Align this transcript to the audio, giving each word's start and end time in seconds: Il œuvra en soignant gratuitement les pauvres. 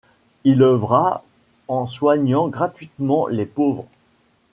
Il 0.45 0.63
œuvra 0.63 1.23
en 1.67 1.85
soignant 1.85 2.47
gratuitement 2.47 3.27
les 3.27 3.45
pauvres. 3.45 3.85